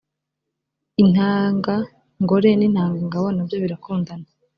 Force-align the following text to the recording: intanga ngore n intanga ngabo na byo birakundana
intanga 1.03 1.75
ngore 2.21 2.49
n 2.59 2.61
intanga 2.67 2.99
ngabo 3.07 3.27
na 3.33 3.43
byo 3.47 3.57
birakundana 3.63 4.27